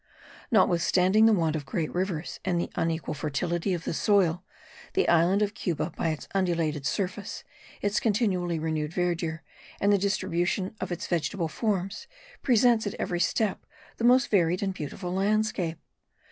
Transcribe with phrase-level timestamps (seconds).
[0.49, 4.43] Notwithstanding the want of great rivers and the unequal fertility of the soil,
[4.93, 7.43] the island of Cuba, by its undulated surface,
[7.83, 9.43] its continually renewed verdure,
[9.79, 12.07] and the distribution of its vegetable forms,
[12.41, 13.63] presents at every step
[13.97, 15.77] the most varied and beautiful landscape.